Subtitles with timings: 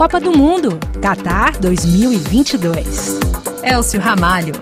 [0.00, 3.20] Copa do Mundo, Qatar 2022.
[3.62, 4.54] Elcio Ramalho.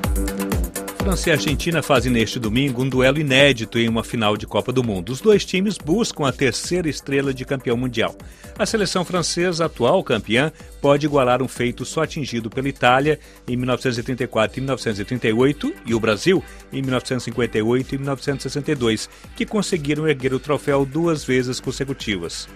[0.96, 4.82] França e Argentina fazem neste domingo um duelo inédito em uma final de Copa do
[4.82, 5.12] Mundo.
[5.12, 8.16] Os dois times buscam a terceira estrela de campeão mundial.
[8.58, 10.50] A seleção francesa, atual campeã,
[10.80, 16.42] pode igualar um feito só atingido pela Itália em 1934 e 1938 e o Brasil
[16.72, 22.48] em 1958 e 1962, que conseguiram erguer o troféu duas vezes consecutivas.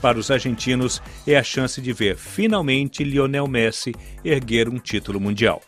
[0.00, 3.94] Para os argentinos, é a chance de ver finalmente Lionel Messi
[4.24, 5.62] erguer um título mundial.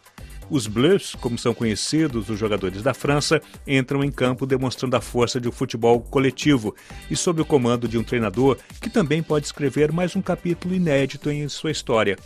[0.48, 5.40] Os Bleus, como são conhecidos os jogadores da França, entram em campo demonstrando a força
[5.40, 6.74] de um futebol coletivo
[7.10, 11.30] e sob o comando de um treinador que também pode escrever mais um capítulo inédito
[11.30, 12.16] em sua história.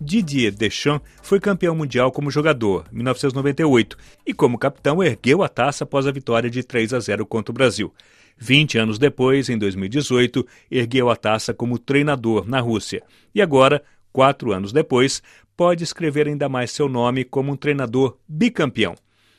[0.00, 5.84] Didier Deschamps foi campeão mundial como jogador, em 1998, e como capitão ergueu a taça
[5.84, 7.92] após a vitória de 3 a 0 contra o Brasil.
[8.36, 13.02] 20 anos depois, em 2018, ergueu a taça como treinador na Rússia.
[13.34, 15.22] E agora, quatro anos depois,
[15.56, 18.94] pode escrever ainda mais seu nome como um treinador bicampeão.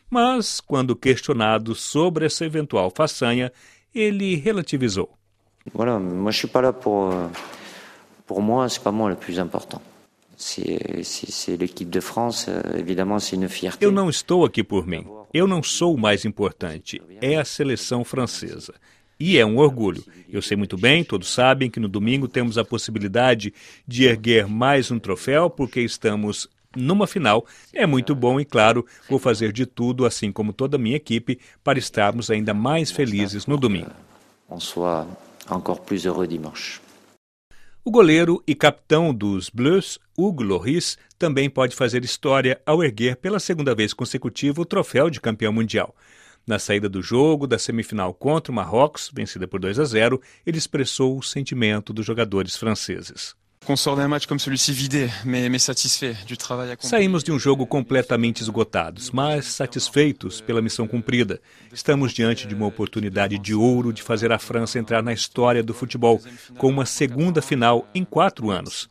[0.10, 3.52] Mas, quando questionado sobre essa eventual façanha,
[3.94, 5.10] ele relativizou.
[5.74, 7.28] Voilà, moi je suis pas là pour euh,
[8.28, 9.82] pour moi, c'est pas moi le plus important.
[11.60, 13.86] L'équipe de France, euh, évidemment, c'est une fierté.
[13.86, 15.06] Eu não estou aqui por mim.
[15.34, 17.02] Eu não sou o mais importante.
[17.22, 18.74] É a seleção francesa.
[19.20, 20.04] E é um orgulho.
[20.30, 23.54] Eu sei muito bem, todos sabem que no domingo temos a possibilidade
[23.88, 27.46] de erguer mais um troféu, porque estamos numa final.
[27.74, 31.40] É muito bom e, claro, vou fazer de tudo, assim como toda a minha equipe,
[31.64, 33.92] para estarmos ainda mais felizes no domingo.
[37.88, 43.40] O goleiro e capitão dos Bleus, Hugo Lloris, também pode fazer história ao erguer pela
[43.40, 45.96] segunda vez consecutiva o troféu de campeão mundial.
[46.48, 50.58] Na saída do jogo da semifinal contra o Marrocos, vencida por 2 a 0, ele
[50.58, 53.36] expressou o sentimento dos jogadores franceses.
[56.88, 61.42] Saímos de um jogo completamente esgotados, mas satisfeitos pela missão cumprida.
[61.74, 65.74] Estamos diante de uma oportunidade de ouro de fazer a França entrar na história do
[65.74, 66.22] futebol
[66.60, 68.88] com uma segunda final em quatro anos.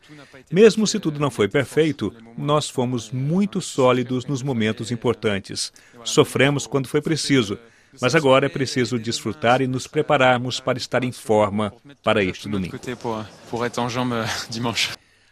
[0.51, 5.71] Mesmo se tudo não foi perfeito, nós fomos muito sólidos nos momentos importantes.
[6.03, 7.57] Sofremos quando foi preciso
[8.01, 11.73] mas agora é preciso desfrutar e nos prepararmos para estar em forma
[12.03, 12.77] para este domingo.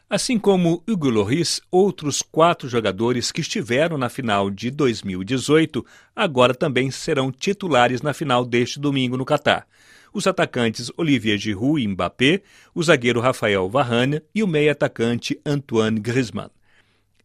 [0.09, 5.83] Assim como Hugo Lloris, outros quatro jogadores que estiveram na final de 2018
[6.15, 9.65] agora também serão titulares na final deste domingo no Catar.
[10.13, 12.43] Os atacantes Olivier Giroud e Mbappé,
[12.75, 16.51] o zagueiro Rafael Varane e o meio-atacante Antoine Griezmann.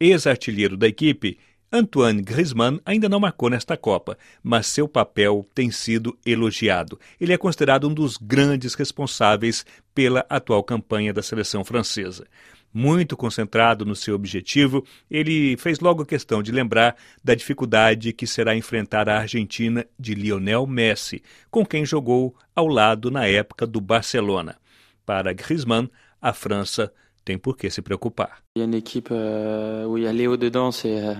[0.00, 1.38] Ex-artilheiro da equipe,
[1.70, 6.98] Antoine Griezmann ainda não marcou nesta Copa, mas seu papel tem sido elogiado.
[7.20, 12.26] Ele é considerado um dos grandes responsáveis pela atual campanha da seleção francesa.
[12.72, 18.56] Muito concentrado no seu objetivo, ele fez logo questão de lembrar da dificuldade que será
[18.56, 24.56] enfrentar a Argentina de Lionel Messi, com quem jogou ao lado na época do Barcelona.
[25.04, 25.90] Para Griezmann,
[26.20, 26.92] a França
[27.24, 28.42] tem por que se preocupar.
[28.56, 31.14] Il y a une équipe euh, où il y Léo dedans, c'est euh,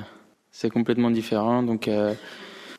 [0.59, 1.63] c'est complètement différent.
[1.63, 2.15] Donc, euh,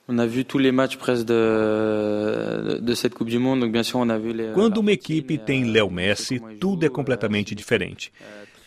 [0.09, 3.61] on a vu tous les matchs presque de, de cette Coupe du Monde.
[3.61, 4.51] Donc, bien sûr, on a vu les.
[4.53, 8.11] Quando uma equipe tem Léo Messi, tudo é completamente diferente.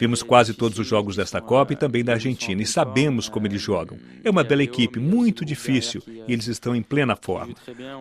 [0.02, 3.62] Vimos quase todos os jogos desta Copa e também da Argentina e sabemos como eles
[3.62, 3.96] jogam.
[4.24, 7.54] É uma bela equipe, muito difícil e eles estão em plena forma.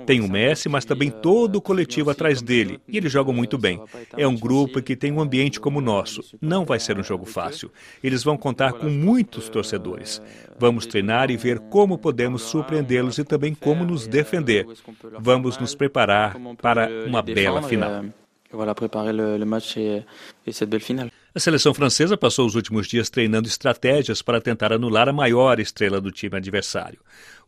[0.08, 3.80] Tem o Messi, mas também todo o coletivo atrás dele e eles jogam muito bem.
[4.18, 6.24] É um grupo que tem um ambiente como o nosso.
[6.42, 7.72] Não vai ser um jogo fácil.
[8.04, 10.20] Eles vão contar com muitos torcedores.
[10.58, 14.66] Vamos treinar e ver como podemos surpreendê-los e também como nos defender.
[15.20, 18.06] Vamos nos preparar para uma bela final.
[18.52, 20.04] Voilà, préparer le, match et
[20.52, 21.21] cette belle finale.
[21.34, 26.02] A seleção francesa passou os últimos dias treinando estratégias para tentar anular a maior estrela
[26.02, 27.00] do time adversário.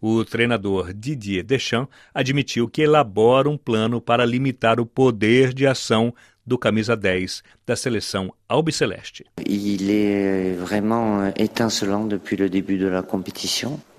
[0.05, 6.13] O treinador Didier Deschamps admitiu que elabora um plano para limitar o poder de ação
[6.45, 9.25] do camisa 10 da seleção albiceleste.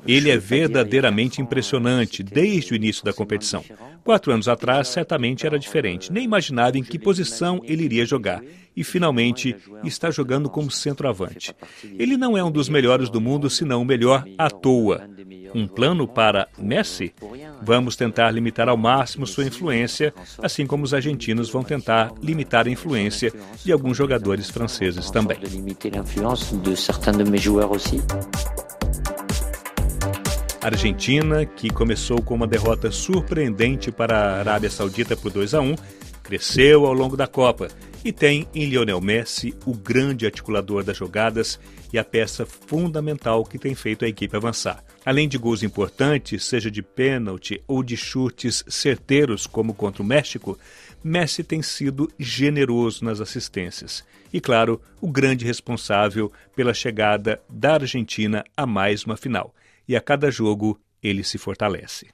[0.07, 3.65] Ele é verdadeiramente impressionante desde o início da competição.
[4.05, 6.13] Quatro anos atrás, certamente era diferente.
[6.13, 8.43] Nem imaginava em que posição ele iria jogar.
[8.77, 11.55] E finalmente está jogando como centroavante.
[11.99, 15.09] Ele não é um dos melhores do mundo, senão o melhor à toa.
[15.55, 17.15] Um plano para Messi?
[17.63, 20.13] Vamos tentar limitar ao máximo sua influência,
[20.43, 23.33] assim como os argentinos vão tentar limitar a influência
[23.65, 25.39] de alguns jogadores franceses também.
[30.65, 35.75] Argentina, que começou com uma derrota surpreendente para a Arábia Saudita por 2 a 1,
[36.23, 37.69] cresceu ao longo da Copa
[38.03, 41.61] e tem em Lionel Messi o grande articulador das jogadas
[41.93, 44.83] e a peça fundamental que tem feito a equipe avançar.
[45.05, 50.59] Além de gols importantes, seja de pênalti ou de chutes certeiros, como contra o México,
[51.05, 54.03] Messi tem sido generoso nas assistências.
[54.33, 59.55] E, claro, o grande responsável pela chegada da Argentina a mais uma final.
[59.89, 62.09] E a cada jogo ele se fortalece.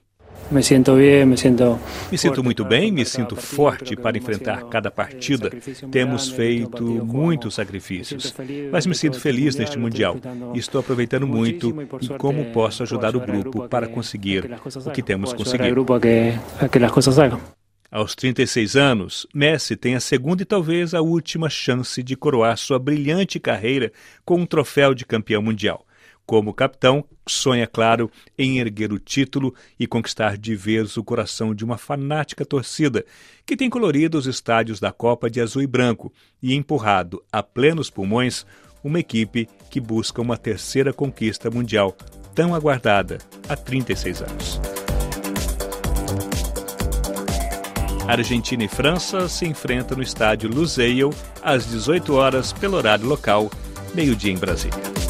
[0.51, 1.79] Me sinto bem, me sinto.
[2.11, 5.49] Me sinto muito bem, me sinto forte para enfrentar cada partida.
[5.93, 8.35] Temos feito muitos sacrifícios,
[8.73, 10.17] mas me sinto feliz neste Mundial
[10.53, 11.73] e estou aproveitando muito
[12.03, 14.51] em como posso ajudar o grupo para conseguir
[14.85, 15.87] o que temos conseguido.
[17.93, 22.79] Aos 36 anos, Messi tem a segunda e talvez a última chance de coroar sua
[22.79, 23.93] brilhante carreira
[24.25, 25.85] com um troféu de campeão mundial.
[26.31, 31.65] Como capitão, sonha, claro, em erguer o título e conquistar de vez o coração de
[31.65, 33.05] uma fanática torcida
[33.45, 37.91] que tem colorido os estádios da Copa de azul e branco e empurrado a plenos
[37.91, 38.47] pulmões
[38.85, 41.97] uma equipe que busca uma terceira conquista mundial
[42.33, 43.19] tão aguardada
[43.49, 44.61] há 36 anos.
[48.07, 51.11] Argentina e França se enfrentam no estádio Lusail
[51.43, 53.51] às 18 horas pelo horário local,
[53.93, 55.10] meio-dia em Brasília.